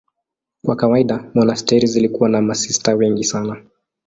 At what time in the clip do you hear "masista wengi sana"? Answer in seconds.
2.41-3.63